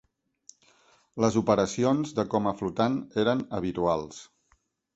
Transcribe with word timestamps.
Les 1.25 1.37
operacions 1.41 2.15
de 2.21 2.27
coma 2.33 2.55
flotant 2.63 2.99
eren 3.25 3.47
habituals. 3.61 4.21